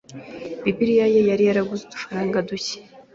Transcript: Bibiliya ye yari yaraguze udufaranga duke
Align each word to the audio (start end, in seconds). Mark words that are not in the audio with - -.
Bibiliya 0.63 1.05
ye 1.13 1.21
yari 1.29 1.43
yaraguze 1.47 1.81
udufaranga 1.85 2.45
duke 2.47 2.75